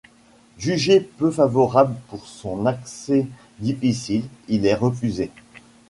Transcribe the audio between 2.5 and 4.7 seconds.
accès difficile, il